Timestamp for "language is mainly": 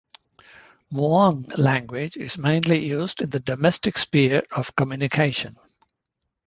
1.59-2.79